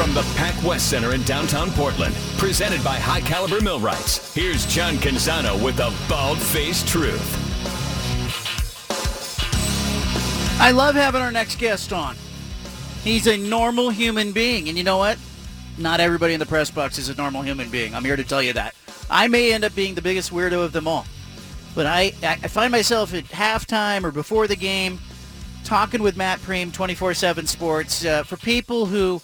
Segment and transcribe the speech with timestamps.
[0.00, 4.94] From the Pac West Center in downtown Portland, presented by High Caliber Millwrights, here's John
[4.94, 7.20] Canzano with the Bald Faced Truth.
[10.58, 12.16] I love having our next guest on.
[13.04, 14.70] He's a normal human being.
[14.70, 15.18] And you know what?
[15.76, 17.94] Not everybody in the press box is a normal human being.
[17.94, 18.74] I'm here to tell you that.
[19.10, 21.04] I may end up being the biggest weirdo of them all.
[21.74, 24.98] But I, I find myself at halftime or before the game
[25.62, 28.02] talking with Matt Prehm, 24-7 Sports.
[28.02, 29.20] Uh, for people who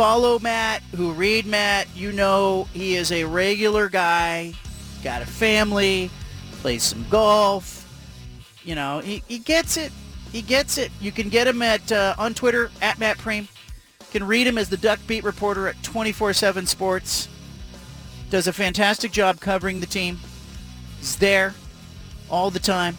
[0.00, 4.54] follow Matt, who read Matt, you know he is a regular guy,
[5.04, 6.10] got a family,
[6.52, 7.86] plays some golf.
[8.64, 9.92] You know, he, he gets it.
[10.32, 10.90] He gets it.
[11.02, 13.42] You can get him at uh, on Twitter at Matt Prehm.
[13.42, 17.28] You can read him as the Duck Beat reporter at 24/7 Sports.
[18.30, 20.18] Does a fantastic job covering the team.
[20.98, 21.54] He's there
[22.30, 22.96] all the time.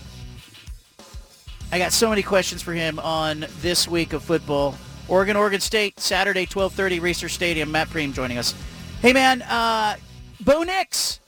[1.72, 4.76] I got so many questions for him on this week of football.
[5.12, 7.70] Oregon, Oregon State, Saturday, 12:30, Reser Stadium.
[7.70, 8.56] Matt Prehm joining us.
[9.02, 9.98] Hey man, uh,
[10.40, 11.20] Bo Nix.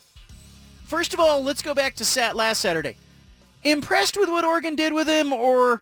[0.86, 2.95] First of all, let's go back to sat last Saturday.
[3.66, 5.81] Impressed with what Oregon did with him, or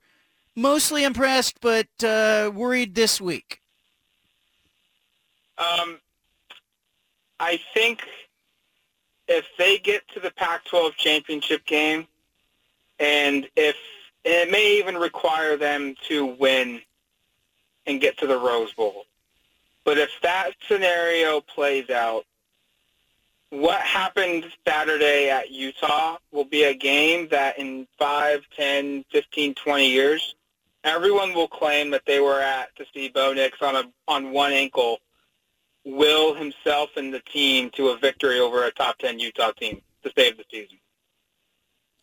[0.56, 3.62] mostly impressed, but uh, worried this week?
[5.60, 6.00] Um,
[7.40, 8.02] I think
[9.28, 12.08] if they get to the Pac-12 championship game,
[13.00, 13.76] and if
[14.26, 16.82] it may even require them to win
[17.86, 19.06] and get to the Rose Bowl.
[19.84, 22.26] But if that scenario plays out,
[23.50, 29.90] what happened Saturday at Utah will be a game that in 5, 10, 15, 20
[29.90, 30.36] years,
[30.83, 34.54] everyone will claim that they were at to see Bo Nix on, a, on one
[34.54, 35.00] ankle
[35.84, 40.11] will himself and the team to a victory over a top 10 Utah team to
[40.16, 40.78] save the season.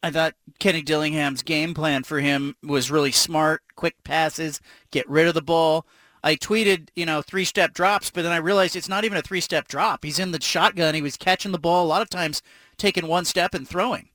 [0.02, 4.60] I thought Kenny Dillingham's game plan for him was really smart, quick passes,
[4.90, 5.86] get rid of the ball.
[6.22, 9.68] I tweeted, you know, three-step drops, but then I realized it's not even a three-step
[9.68, 10.04] drop.
[10.04, 10.94] He's in the shotgun.
[10.94, 12.42] He was catching the ball a lot of times,
[12.76, 14.08] taking one step and throwing.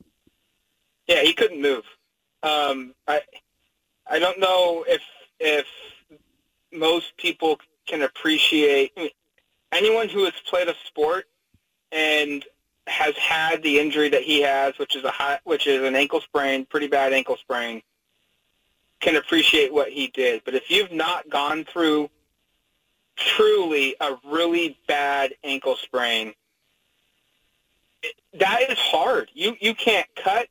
[1.07, 1.83] Yeah, he couldn't move.
[2.43, 3.21] Um, I
[4.07, 5.01] I don't know if
[5.39, 5.65] if
[6.71, 8.91] most people can appreciate
[9.71, 11.25] anyone who has played a sport
[11.91, 12.45] and
[12.87, 16.21] has had the injury that he has, which is a high, which is an ankle
[16.21, 17.81] sprain, pretty bad ankle sprain,
[18.99, 20.41] can appreciate what he did.
[20.43, 22.09] But if you've not gone through
[23.15, 26.33] truly a really bad ankle sprain,
[28.33, 29.29] that is hard.
[29.33, 30.47] You you can't cut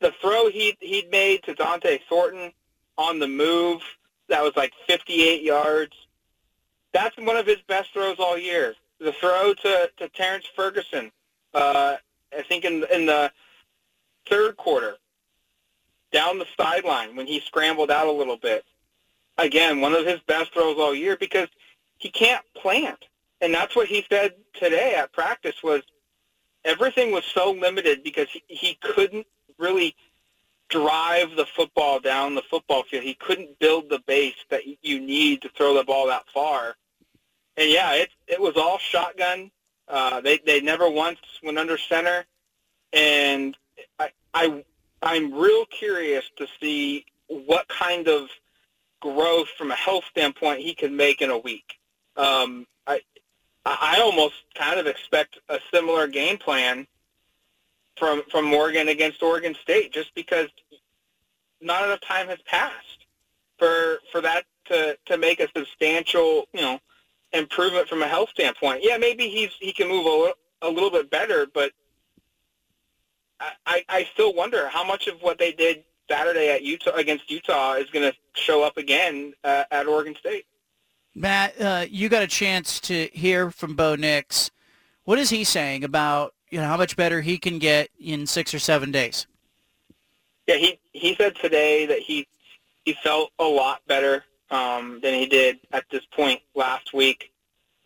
[0.00, 2.52] the throw he he'd made to Dont'e Thornton
[2.96, 3.82] on the move.
[4.28, 5.92] That was like 58 yards.
[6.92, 8.74] That's one of his best throws all year.
[9.00, 11.10] The throw to, to Terrence Ferguson
[11.54, 11.96] uh,
[12.36, 13.30] I think in in the
[14.28, 14.96] third quarter,
[16.12, 18.64] down the sideline when he scrambled out a little bit.
[19.38, 21.48] Again, one of his best throws all year because
[21.98, 23.06] he can't plant,
[23.40, 25.82] and that's what he said today at practice was
[26.64, 29.26] everything was so limited because he, he couldn't
[29.58, 29.94] really
[30.68, 33.04] drive the football down the football field.
[33.04, 36.76] He couldn't build the base that you need to throw the ball that far.
[37.56, 39.50] And yeah, it it was all shotgun
[39.88, 42.24] uh, they they never once went under center,
[42.92, 43.56] and
[43.98, 44.64] I, I
[45.02, 48.28] I'm real curious to see what kind of
[49.00, 51.78] growth from a health standpoint he can make in a week.
[52.16, 53.00] Um, I
[53.64, 56.86] I almost kind of expect a similar game plan
[57.96, 60.48] from from Oregon against Oregon State, just because
[61.60, 63.06] not enough time has passed
[63.58, 66.80] for for that to to make a substantial you know
[67.32, 68.80] improvement from a health standpoint.
[68.82, 71.72] Yeah, maybe he's he can move a little, a little bit better, but
[73.66, 77.74] I, I still wonder how much of what they did Saturday at Utah against Utah
[77.74, 80.46] is going to show up again uh, at Oregon State.
[81.14, 84.50] Matt, uh, you got a chance to hear from Bo Nix.
[85.04, 88.54] What is he saying about you know how much better he can get in six
[88.54, 89.26] or seven days?
[90.46, 92.26] Yeah, he he said today that he
[92.84, 97.32] he felt a lot better um, than he did at this point last week.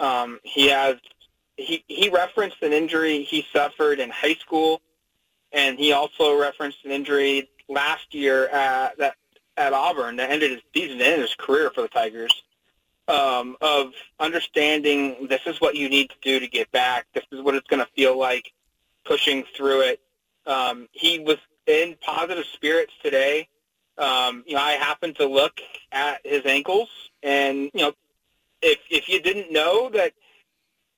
[0.00, 0.96] Um, he has
[1.56, 4.82] he he referenced an injury he suffered in high school,
[5.52, 9.16] and he also referenced an injury last year at that
[9.56, 12.34] at Auburn that ended his season and his career for the Tigers.
[13.08, 17.06] um, of understanding this is what you need to do to get back.
[17.14, 18.52] This is what it's going to feel like
[19.04, 20.00] pushing through it.
[20.46, 21.36] Um, he was
[21.66, 23.48] in positive spirits today.
[23.98, 25.60] Um, you know, I happened to look
[25.93, 26.88] at his ankles,
[27.22, 27.93] and you know,
[28.62, 30.12] if if you didn't know that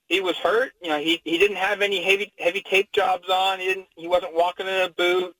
[0.08, 3.60] he was hurt, you know, he he didn't have any heavy heavy tape jobs on.
[3.60, 3.86] He didn't.
[3.94, 5.36] He wasn't walking in a boot.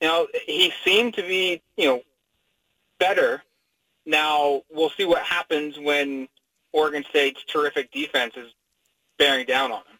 [0.00, 2.02] You know, he seemed to be you know
[2.98, 3.42] better.
[4.06, 6.28] Now we'll see what happens when
[6.72, 8.52] Oregon State's terrific defense is
[9.18, 9.98] bearing down on him.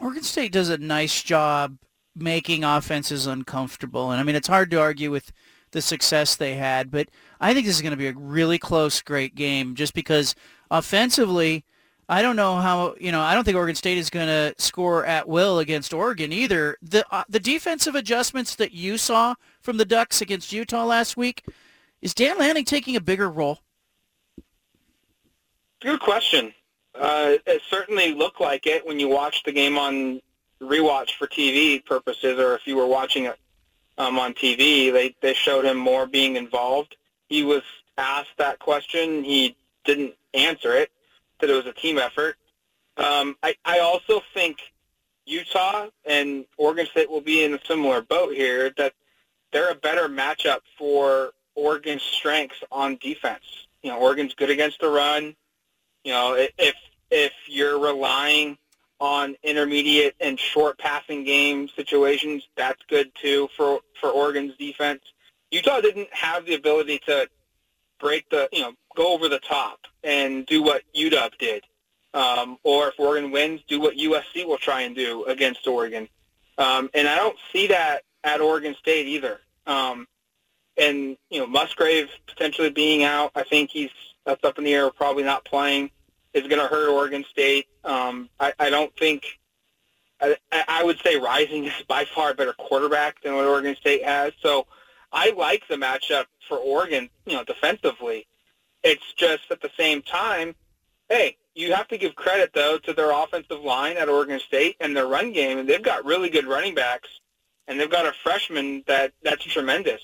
[0.00, 1.78] Oregon State does a nice job
[2.16, 5.32] making offenses uncomfortable, and I mean it's hard to argue with
[5.72, 6.90] the success they had.
[6.90, 7.08] But
[7.40, 10.34] I think this is going to be a really close, great game just because
[10.70, 11.64] offensively,
[12.08, 15.04] I don't know how, you know, I don't think Oregon State is going to score
[15.04, 16.76] at will against Oregon either.
[16.82, 21.44] The, uh, the defensive adjustments that you saw from the Ducks against Utah last week,
[22.00, 23.60] is Dan Lanning taking a bigger role?
[25.80, 26.52] Good question.
[26.94, 30.20] Uh, it certainly looked like it when you watched the game on
[30.60, 33.38] rewatch for TV purposes, or if you were watching it
[34.02, 34.92] um, on TV.
[34.92, 36.96] They they showed him more being involved.
[37.28, 37.62] He was
[37.96, 39.22] asked that question.
[39.22, 40.90] He didn't answer it.
[41.40, 42.36] That it was a team effort.
[42.96, 44.58] Um, I I also think
[45.24, 48.72] Utah and Oregon State will be in a similar boat here.
[48.76, 48.94] That
[49.52, 53.44] they're a better matchup for Oregon's strengths on defense.
[53.82, 55.36] You know, Oregon's good against the run.
[56.04, 56.74] You know, if
[57.10, 58.58] if you're relying
[59.02, 62.46] on intermediate and short passing game situations.
[62.56, 65.02] That's good too for for Oregon's defense.
[65.50, 67.28] Utah didn't have the ability to
[67.98, 71.64] break the you know go over the top and do what UW did,
[72.14, 76.08] um, or if Oregon wins, do what USC will try and do against Oregon.
[76.56, 79.40] Um, and I don't see that at Oregon State either.
[79.66, 80.06] Um,
[80.76, 83.90] and you know Musgrave potentially being out, I think he's
[84.24, 85.90] that's up in the air, probably not playing
[86.34, 87.66] is going to hurt Oregon State.
[87.84, 89.24] Um, I, I don't think
[90.22, 90.36] I,
[90.68, 94.32] I would say Rising is by far a better quarterback than what Oregon State has.
[94.40, 94.66] So
[95.12, 98.26] I like the matchup for Oregon, you know, defensively.
[98.82, 100.54] It's just at the same time,
[101.08, 104.96] hey, you have to give credit though to their offensive line at Oregon State and
[104.96, 107.08] their run game, and they've got really good running backs,
[107.68, 110.00] and they've got a freshman that that's tremendous,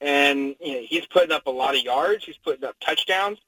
[0.00, 3.38] and you know, he's putting up a lot of yards, he's putting up touchdowns,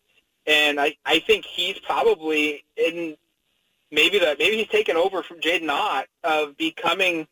[0.46, 3.16] and I, I think he's probably in
[3.90, 7.26] maybe the maybe he's taken over from Jaydn Ott of becoming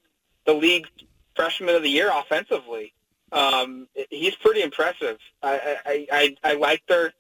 [0.47, 0.87] the league
[1.35, 2.93] freshman of the year offensively.
[3.33, 5.19] Um, he's pretty impressive.
[5.43, 7.13] I, I, I, I like their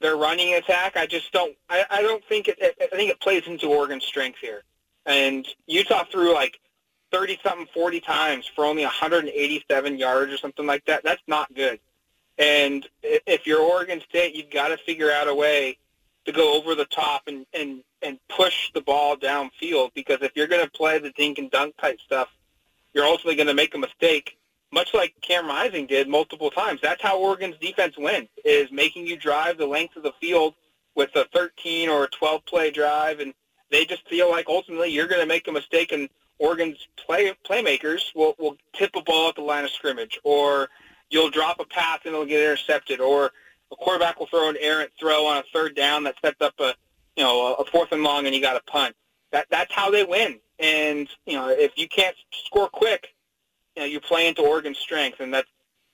[0.00, 0.96] their running attack.
[0.96, 1.56] I just don't.
[1.68, 2.58] I, I don't think it.
[2.60, 4.62] I think it plays into Oregon's strength here.
[5.06, 6.58] And Utah threw like
[7.10, 11.04] thirty something, forty times for only 187 yards or something like that.
[11.04, 11.78] That's not good.
[12.42, 15.78] And if you're Oregon State, you've got to figure out a way
[16.24, 20.48] to go over the top and, and, and push the ball downfield because if you're
[20.48, 22.28] going to play the dink and dunk type stuff,
[22.94, 24.36] you're ultimately going to make a mistake,
[24.72, 26.80] much like Cam Rising did multiple times.
[26.82, 30.54] That's how Oregon's defense wins, is making you drive the length of the field
[30.96, 33.32] with a 13 or a 12 play drive, and
[33.70, 36.08] they just feel like ultimately you're going to make a mistake, and
[36.40, 40.68] Oregon's play playmakers will will tip a ball at the line of scrimmage, or
[41.12, 43.30] you'll drop a pass and it'll get intercepted, or
[43.70, 46.74] a quarterback will throw an errant throw on a third down that sets up a
[47.16, 48.96] you know a fourth and long and you got a punt.
[49.30, 50.40] That that's how they win.
[50.58, 52.16] And you know if you can't
[52.46, 53.14] score quick,
[53.76, 55.48] you know you play into Oregon's strength, and that's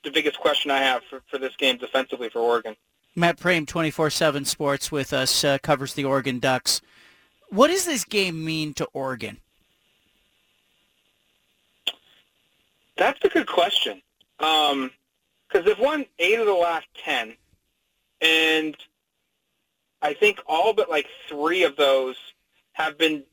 [0.05, 2.77] the biggest question I have for, for this game defensively for Oregon.
[3.17, 6.81] Matt Prehm, 24-7 Sports with us, uh, covers the Oregon Ducks.
[7.51, 9.39] What does this game mean to Oregon?
[12.97, 14.03] That's a good question.
[14.39, 14.93] Um,
[15.49, 17.35] because they've won eight of the last ten,
[18.21, 18.77] and
[20.03, 22.17] I think all but like three of those
[22.73, 23.25] have been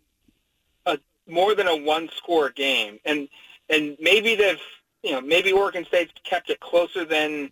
[0.86, 3.28] a more than a one-score game, and
[3.70, 4.62] and maybe they've
[5.04, 7.52] you know maybe Oregon State's kept it closer than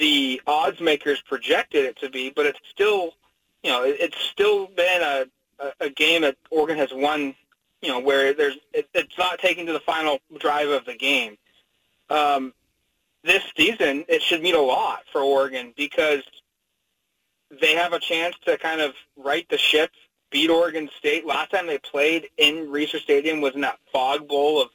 [0.00, 3.14] the odds makers projected it to be, but it's still
[3.62, 5.26] you know it's still been a
[5.58, 7.34] a, a game that Oregon has won.
[7.82, 11.36] You know where there's it, it's not taken to the final drive of the game.
[12.10, 12.52] Um,
[13.26, 16.22] this season, it should mean a lot for Oregon because
[17.60, 19.90] they have a chance to kind of right the ship,
[20.30, 21.26] beat Oregon State.
[21.26, 24.68] Last time they played in Reser Stadium was in that Fog Bowl of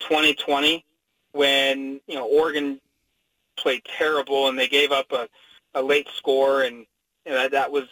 [0.00, 0.84] 2020
[1.32, 2.80] when, you know, Oregon
[3.56, 5.28] played terrible and they gave up a,
[5.74, 6.86] a late score and
[7.26, 7.88] you know, that, that was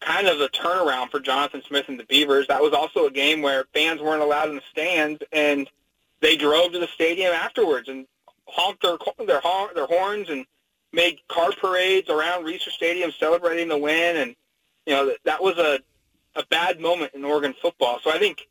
[0.00, 2.46] kind of a turnaround for Jonathan Smith and the Beavers.
[2.48, 5.68] That was also a game where fans weren't allowed in the stands and
[6.20, 8.06] they drove to the stadium afterwards and
[8.46, 9.40] honked their their
[9.74, 10.46] their horns and
[10.92, 14.36] made car parades around Reser Stadium celebrating the win, and
[14.86, 15.80] you know that, that was a
[16.34, 17.98] a bad moment in Oregon football.
[18.02, 18.46] So I think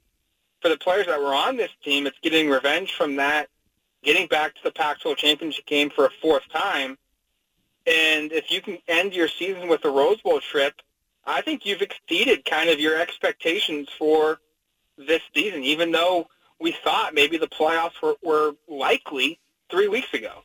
[0.62, 3.48] for the players that were on this team, it's getting revenge from that,
[4.04, 6.98] getting back to the Pac-12 championship game for a fourth time,
[7.86, 10.74] and if you can end your season with a Rose Bowl trip,
[11.25, 14.40] I think you've exceeded kind of your expectations for
[14.98, 16.28] this season, even though
[16.60, 20.43] we thought maybe the playoffs were, were likely three weeks ago.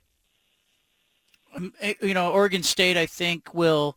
[1.55, 3.97] Um, eh, you know, Oregon State, I think, will,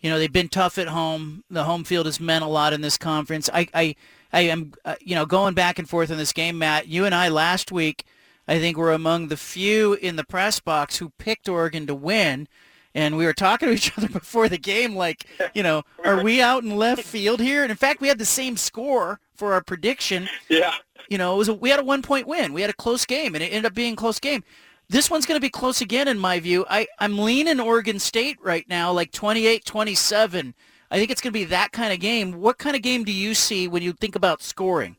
[0.00, 1.44] you know, they've been tough at home.
[1.50, 3.48] The home field has meant a lot in this conference.
[3.52, 3.94] I, I,
[4.32, 6.88] I am, uh, you know, going back and forth in this game, Matt.
[6.88, 8.04] You and I last week,
[8.48, 12.48] I think, were among the few in the press box who picked Oregon to win.
[12.94, 16.42] And we were talking to each other before the game, like, you know, are we
[16.42, 17.62] out in left field here?
[17.62, 20.28] And in fact, we had the same score for our prediction.
[20.48, 20.74] Yeah.
[21.08, 22.52] You know, it was a, we had a one point win.
[22.52, 24.44] We had a close game, and it ended up being a close game.
[24.88, 26.66] This one's going to be close again, in my view.
[26.68, 30.54] I, I'm leaning Oregon State right now, like 28-27.
[30.90, 32.32] I think it's going to be that kind of game.
[32.32, 34.96] What kind of game do you see when you think about scoring?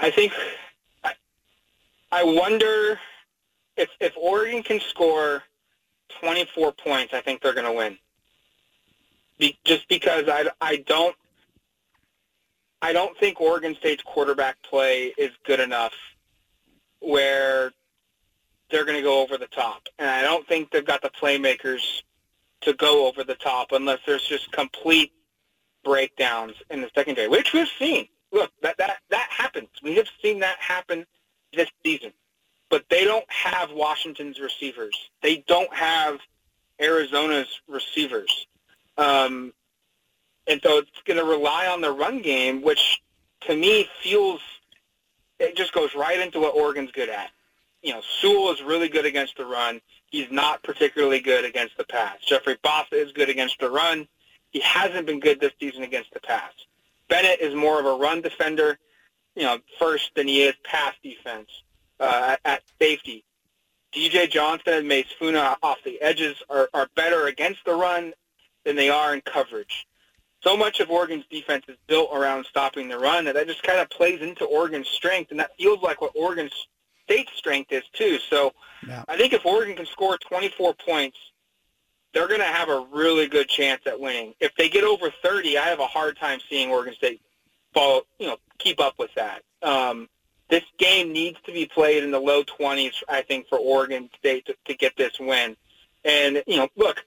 [0.00, 0.32] I think
[1.04, 1.12] I,
[2.12, 2.98] I wonder
[3.76, 5.42] if if Oregon can score
[6.20, 7.98] 24 points, I think they're going to win.
[9.38, 11.14] Be, just because I, I don't
[12.86, 15.92] I don't think Oregon State's quarterback play is good enough
[17.00, 17.72] where
[18.70, 19.88] they're going to go over the top.
[19.98, 22.02] And I don't think they've got the playmakers
[22.60, 25.12] to go over the top unless there's just complete
[25.82, 28.06] breakdowns in the secondary, which we've seen.
[28.30, 29.70] Look, that, that, that happens.
[29.82, 31.06] We have seen that happen
[31.52, 32.12] this season.
[32.70, 34.96] But they don't have Washington's receivers.
[35.22, 36.20] They don't have
[36.80, 38.46] Arizona's receivers.
[38.96, 39.52] Um,
[40.46, 43.00] and so it's going to rely on the run game, which
[43.42, 44.40] to me feels
[45.38, 47.30] it just goes right into what Oregon's good at
[47.86, 49.80] you know, Sewell is really good against the run.
[50.10, 52.16] He's not particularly good against the pass.
[52.26, 54.08] Jeffrey Bassa is good against the run.
[54.50, 56.52] He hasn't been good this season against the pass.
[57.08, 58.76] Bennett is more of a run defender,
[59.36, 61.48] you know, first than he is pass defense
[62.00, 63.22] uh, at, safety.
[63.94, 68.12] DJ Johnson and Mase Funa off the edges are, are better against the run
[68.64, 69.86] than they are in coverage.
[70.46, 73.80] So much of Oregon's defense is built around stopping the run that that just kind
[73.80, 76.52] of plays into Oregon's strength, and that feels like what Oregon's
[77.02, 78.18] State's strength is too.
[78.30, 78.52] So
[78.86, 79.02] yeah.
[79.08, 81.18] I think if Oregon can score 24 points,
[82.14, 84.34] they're going to have a really good chance at winning.
[84.38, 87.20] If they get over 30, I have a hard time seeing Oregon State
[87.74, 89.42] follow, you know, keep up with that.
[89.62, 90.08] Um,
[90.48, 94.46] this game needs to be played in the low 20s, I think, for Oregon State
[94.46, 95.56] to, to get this win.
[96.04, 97.04] And, you know, look,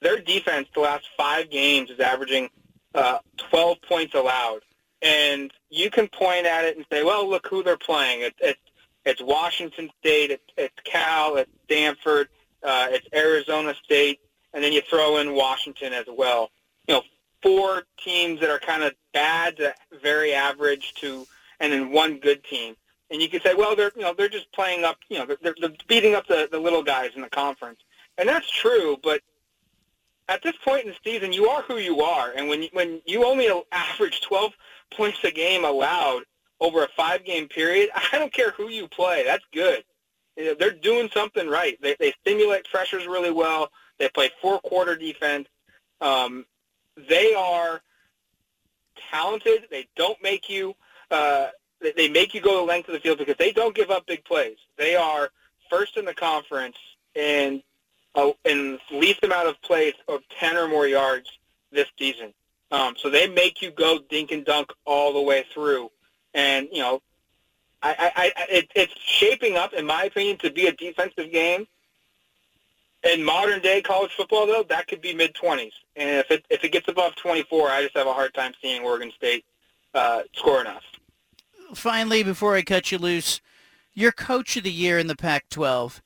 [0.00, 2.50] their defense the last five games is averaging
[2.94, 3.18] uh,
[3.50, 4.60] 12 points allowed.
[5.02, 8.20] And you can point at it and say, well, look who they're playing.
[8.22, 8.60] It, it's
[9.04, 12.28] it's Washington State, it's, it's Cal, it's Stanford,
[12.62, 14.20] uh, it's Arizona State,
[14.52, 16.50] and then you throw in Washington as well.
[16.86, 17.02] You know,
[17.42, 21.26] four teams that are kind of bad, to very average to,
[21.60, 22.76] and then one good team.
[23.10, 25.54] And you can say, well, they're you know they're just playing up, you know, they're,
[25.60, 27.80] they're beating up the, the little guys in the conference,
[28.18, 28.98] and that's true.
[29.02, 29.22] But
[30.30, 33.26] at this point in the season, you are who you are, and when when you
[33.26, 34.52] only average 12
[34.96, 36.22] points a game allowed,
[36.60, 39.24] over a five-game period, I don't care who you play.
[39.24, 39.84] That's good.
[40.36, 41.76] They're doing something right.
[41.82, 43.70] They, they stimulate pressures really well.
[43.98, 45.48] They play four-quarter defense.
[46.00, 46.46] Um,
[47.08, 47.82] they are
[49.10, 49.66] talented.
[49.70, 50.74] They don't make you.
[51.10, 51.48] Uh,
[51.96, 54.24] they make you go the length of the field because they don't give up big
[54.24, 54.56] plays.
[54.78, 55.30] They are
[55.68, 56.76] first in the conference
[57.14, 57.62] in
[58.14, 61.30] uh, in least amount of plays of ten or more yards
[61.70, 62.32] this season.
[62.72, 65.90] Um, so they make you go dink and dunk all the way through
[66.34, 67.02] and you know,
[67.82, 71.66] I, I, I it, it's shaping up, in my opinion, to be a defensive game.
[73.02, 76.62] In modern day college football, though, that could be mid twenties, and if it if
[76.64, 79.44] it gets above twenty four, I just have a hard time seeing Oregon State
[79.94, 80.82] uh, score enough.
[81.74, 83.40] Finally, before I cut you loose,
[83.94, 86.00] your coach of the year in the Pac-12.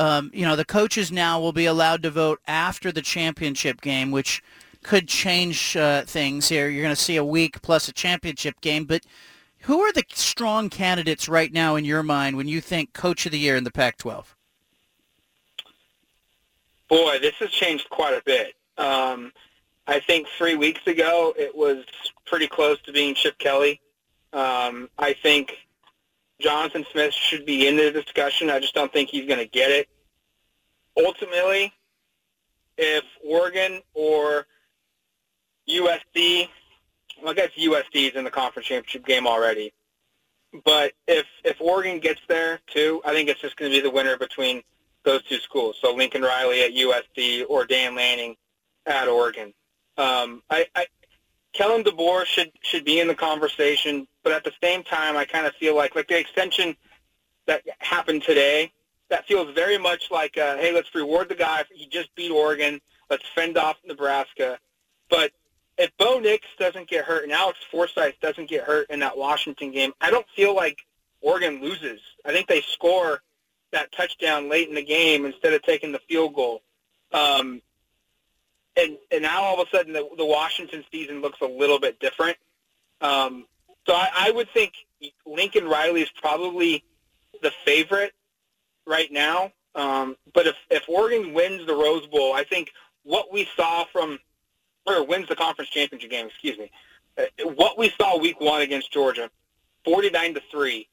[0.00, 4.10] Um, you know, the coaches now will be allowed to vote after the championship game,
[4.10, 4.42] which
[4.82, 6.70] could change uh, things here.
[6.70, 9.02] You're going to see a week plus a championship game, but
[9.64, 13.32] who are the strong candidates right now in your mind when you think Coach of
[13.32, 14.24] the Year in the Pac-12?
[16.88, 18.54] Boy, this has changed quite a bit.
[18.78, 19.32] Um,
[19.86, 21.84] I think three weeks ago it was
[22.24, 23.82] pretty close to being Chip Kelly.
[24.32, 25.58] Um, I think
[26.40, 28.50] Jonathan Smith should be in the discussion.
[28.50, 29.88] I just don't think he's going to get it.
[30.96, 31.72] Ultimately,
[32.76, 34.46] if Oregon or
[35.68, 36.48] USC
[37.22, 39.72] well, I guess USC is in the conference championship game already.
[40.64, 43.90] But if if Oregon gets there too, I think it's just going to be the
[43.90, 44.62] winner between
[45.04, 45.76] those two schools.
[45.80, 48.36] So Lincoln Riley at USC or Dan Lanning
[48.86, 49.54] at Oregon.
[49.96, 50.86] Um, I, I,
[51.54, 55.46] Kalen DeBoer should should be in the conversation, but at the same time, I kind
[55.46, 56.76] of feel like like the extension
[57.46, 58.72] that happened today.
[59.08, 61.64] That feels very much like, uh, hey, let's reward the guy.
[61.74, 62.80] He just beat Oregon.
[63.08, 64.56] Let's fend off Nebraska.
[65.08, 65.32] But
[65.78, 69.72] if Bo Nix doesn't get hurt and Alex Forsyth doesn't get hurt in that Washington
[69.72, 70.78] game, I don't feel like
[71.22, 72.00] Oregon loses.
[72.24, 73.20] I think they score
[73.72, 76.62] that touchdown late in the game instead of taking the field goal.
[77.12, 77.62] Um,
[78.76, 81.98] and and now all of a sudden the, the Washington season looks a little bit
[82.00, 82.36] different.
[83.00, 83.46] Um,
[83.86, 84.72] so I, I would think
[85.26, 86.84] Lincoln Riley is probably
[87.42, 88.12] the favorite
[88.86, 89.52] right now.
[89.74, 92.70] Um, but if if Oregon wins the Rose Bowl, I think
[93.04, 94.18] what we saw from
[94.86, 96.70] or wins the conference championship game, excuse me,
[97.18, 99.30] uh, what we saw week one against Georgia,
[99.84, 100.88] forty nine to three,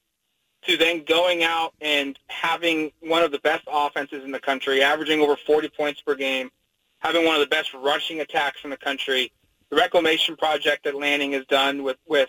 [0.66, 5.20] to then going out and having one of the best offenses in the country, averaging
[5.20, 6.50] over 40 points per game,
[6.98, 9.32] having one of the best rushing attacks in the country,
[9.70, 12.28] the reclamation project that Lanning has done with, with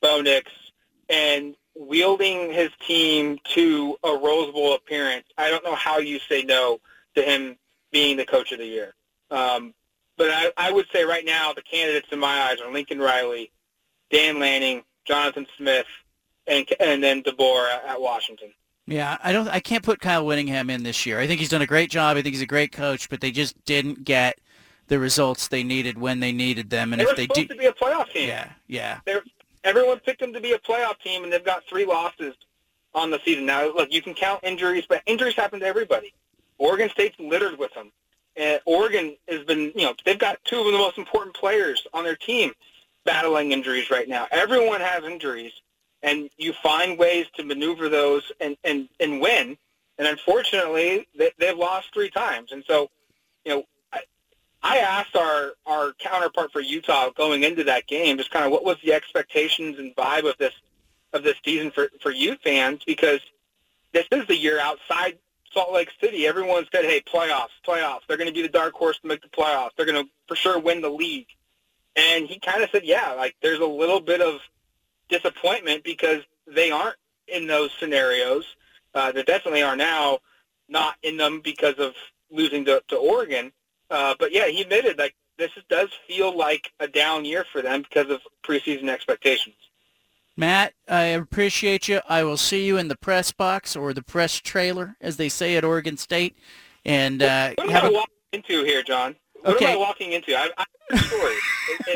[0.00, 0.50] Bo Nix,
[1.08, 6.42] and wielding his team to a Rose Bowl appearance, I don't know how you say
[6.42, 6.80] no
[7.14, 7.56] to him
[7.92, 8.94] being the coach of the year.
[9.30, 9.74] Um,
[10.16, 13.52] but I, I would say right now the candidates in my eyes are Lincoln Riley,
[14.10, 15.86] Dan Lanning, Jonathan Smith,
[16.46, 18.52] and and then DeBoer at Washington.
[18.88, 19.48] Yeah, I don't.
[19.48, 21.20] I can't put Kyle Whittingham in this year.
[21.20, 22.16] I think he's done a great job.
[22.16, 24.38] I think he's a great coach, but they just didn't get
[24.86, 26.94] the results they needed when they needed them.
[26.94, 28.28] And they if they supposed do, to be a playoff team.
[28.28, 29.22] yeah, yeah, They're,
[29.62, 32.34] everyone picked them to be a playoff team, and they've got three losses
[32.94, 33.44] on the season.
[33.44, 36.14] Now, look, you can count injuries, but injuries happen to everybody.
[36.56, 37.92] Oregon State's littered with them.
[38.36, 42.04] And Oregon has been, you know, they've got two of the most important players on
[42.04, 42.52] their team
[43.04, 44.28] battling injuries right now.
[44.30, 45.52] Everyone has injuries,
[46.02, 49.56] and you find ways to maneuver those and, and, and win.
[49.98, 52.52] And unfortunately, they, they've lost three times.
[52.52, 52.88] And so,
[53.44, 54.00] you know, I,
[54.62, 58.64] I asked our, our counterpart for Utah going into that game just kind of what
[58.64, 60.52] was the expectations and vibe of this
[61.14, 63.20] of this season for, for Ute fans because
[63.92, 65.18] this is the year outside
[65.52, 66.26] Salt Lake City.
[66.26, 68.00] Everyone said, hey, playoffs, playoffs.
[68.06, 69.70] They're going to be the dark horse to make the playoffs.
[69.76, 71.28] They're going to for sure win the league.
[71.96, 74.40] And he kind of said, yeah, like there's a little bit of
[75.08, 78.44] disappointment because they aren't in those scenarios.
[78.94, 80.18] Uh, they definitely are now
[80.68, 81.94] not in them because of
[82.30, 83.52] losing to, to Oregon.
[83.90, 87.82] Uh, but yeah, he admitted like this does feel like a down year for them
[87.82, 89.54] because of preseason expectations.
[90.36, 92.00] Matt, I appreciate you.
[92.08, 95.56] I will see you in the press box or the press trailer, as they say
[95.56, 96.36] at Oregon State.
[96.84, 99.16] And uh, what am have I a- walking into here, John?
[99.42, 99.66] What Okay.
[99.66, 100.36] am I walking into?
[100.36, 101.34] I, I have a story.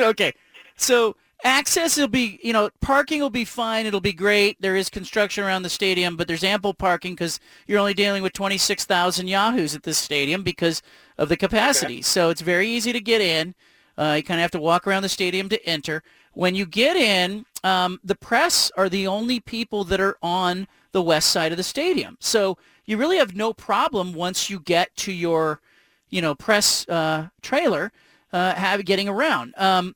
[0.01, 0.33] Okay.
[0.77, 3.87] So access will be, you know, parking will be fine.
[3.87, 4.61] It'll be great.
[4.61, 8.33] There is construction around the stadium, but there's ample parking because you're only dealing with
[8.33, 10.83] 26,000 Yahoos at this stadium because
[11.19, 12.03] of the capacity.
[12.03, 13.55] So it's very easy to get in.
[13.99, 16.03] Uh, you kind of have to walk around the stadium to enter.
[16.33, 21.03] When you get in, um, the press are the only people that are on the
[21.03, 22.17] west side of the stadium.
[22.21, 25.61] So you really have no problem once you get to your,
[26.09, 27.93] you know, press uh, trailer,
[28.33, 29.55] uh, have getting around.
[29.57, 29.95] Um,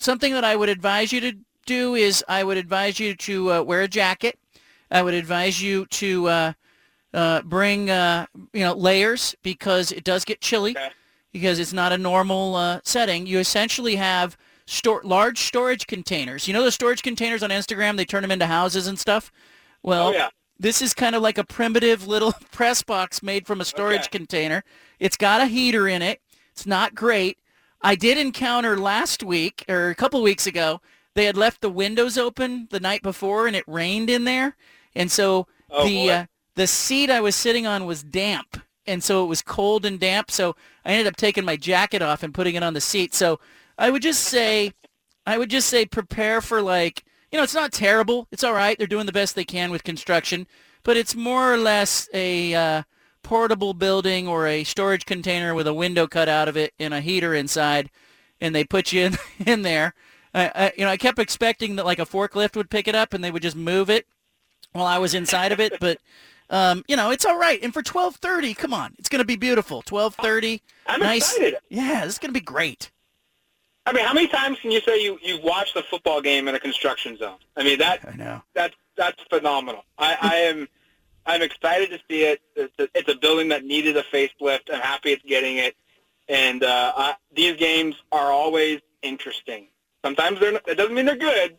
[0.00, 1.32] something that I would advise you to
[1.66, 4.38] do is I would advise you to uh, wear a jacket.
[4.90, 6.52] I would advise you to uh,
[7.14, 10.88] uh, bring uh, you know layers because it does get chilly Okay.
[11.32, 13.26] because it's not a normal uh, setting.
[13.26, 14.36] You essentially have
[14.66, 16.48] store large storage containers.
[16.48, 17.96] You know the storage containers on Instagram?
[17.96, 19.30] They turn them into houses and stuff.
[19.82, 20.28] Well, Oh, yeah.
[20.58, 24.18] this is kind of like a primitive little press box made from a storage Okay.
[24.18, 24.64] container.
[24.98, 26.20] It's got a heater in it.
[26.52, 27.38] It's not great.
[27.82, 30.80] I did encounter last week or a couple weeks ago.
[31.14, 34.56] They had left the windows open the night before, and it rained in there,
[34.94, 39.24] and so Oh, the uh, the seat I was sitting on was damp, and so
[39.24, 40.30] it was cold and damp.
[40.30, 43.14] So I ended up taking my jacket off and putting it on the seat.
[43.14, 43.38] So
[43.78, 44.72] I would just say,
[45.26, 48.26] I would just say, prepare for like, you know, it's not terrible.
[48.32, 48.76] It's all right.
[48.76, 50.46] They're doing the best they can with construction,
[50.82, 52.82] but it's more or less a uh,
[53.22, 57.00] portable building or a storage container with a window cut out of it and a
[57.00, 57.90] heater inside,
[58.40, 59.94] and they put you in in there.
[60.34, 63.12] I, I, you know, I kept expecting that like a forklift would pick it up
[63.14, 64.06] and they would just move it
[64.72, 65.98] while I was inside of it, but
[66.50, 67.62] um, you know, it's all right.
[67.62, 69.82] And for twelve thirty, come on, it's gonna be beautiful.
[69.82, 71.32] Twelve thirty, I'm nice.
[71.36, 71.58] excited.
[71.68, 72.90] Yeah, this is gonna be great.
[73.86, 76.54] I mean, how many times can you say you you watched a football game in
[76.54, 77.38] a construction zone?
[77.56, 78.42] I mean, that I know.
[78.54, 79.84] that's that's phenomenal.
[79.96, 80.68] I, I am
[81.26, 82.40] I'm excited to see it.
[82.56, 84.72] It's a, it's a building that needed a facelift.
[84.72, 85.76] I'm happy it's getting it.
[86.28, 89.68] And uh, I, these games are always interesting.
[90.04, 91.56] Sometimes they're not, it doesn't mean they're good.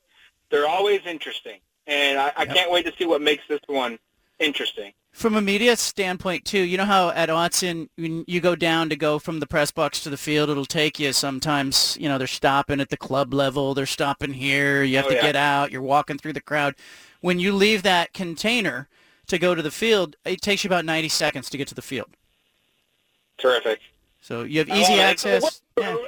[0.50, 2.56] They're always interesting, and I, I Yep.
[2.56, 3.98] can't wait to see what makes this one
[4.40, 4.92] interesting.
[5.14, 8.98] From a media standpoint, too, you know how at Autzen, when you go down to
[8.98, 12.28] go from the press box to the field, it'll take you sometimes, you know, they're
[12.28, 15.22] stopping at the club level, they're stopping here, you have Oh, to yeah.
[15.22, 16.76] get out, you're walking through the crowd.
[17.22, 18.90] When you leave that container
[19.32, 21.82] to go to the field, it takes you about 90 seconds to get to the
[21.82, 22.10] field.
[23.38, 23.80] Terrific.
[24.22, 25.62] So you have easy access.
[25.76, 25.96] The Yeah.
[25.96, 26.08] world,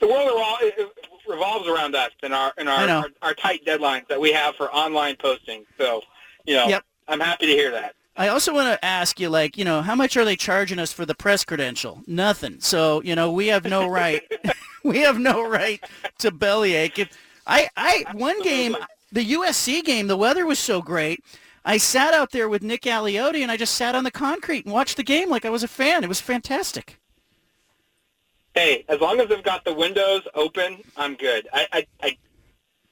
[0.00, 0.90] the world
[1.28, 4.72] revolves around us and our and our, our our tight deadlines that we have for
[4.74, 5.64] online posting.
[5.78, 6.02] So,
[6.46, 6.84] you know, Yep.
[7.08, 7.94] I'm happy to hear that.
[8.16, 10.92] I also want to ask you, like, you know, how much are they charging us
[10.92, 12.02] for the press credential?
[12.06, 12.60] Nothing.
[12.60, 14.22] So, you know, we have no right.
[14.82, 15.80] we have no right
[16.18, 16.98] to bellyache.
[16.98, 17.08] If
[17.46, 18.76] I, I, one game,
[19.12, 21.22] the USC game, the weather was so great.
[21.64, 24.72] I sat out there with Nick Aliotti, and I just sat on the concrete and
[24.72, 26.02] watched the game like I was a fan.
[26.02, 26.98] It was fantastic.
[28.54, 31.48] Hey, as long as they've got the windows open, I'm good.
[31.52, 32.18] I I I,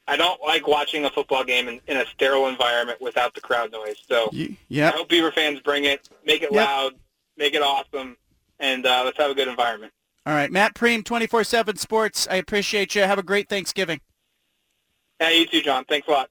[0.07, 3.73] I don't like watching a football game in, in a sterile environment without the crowd
[3.73, 3.97] noise.
[4.09, 4.31] So
[4.69, 6.67] yeah, I hope Beaver fans bring it, make it Yep.
[6.67, 6.93] loud,
[7.37, 8.17] make it awesome,
[8.61, 9.93] and uh, let's have a good environment.
[10.27, 12.29] All right, Matt Prehm, 24/7 Sports.
[12.31, 13.03] I appreciate you.
[13.03, 14.01] Have a great Thanksgiving.
[15.19, 15.85] Hey, you too, John.
[15.87, 16.31] Thanks a lot.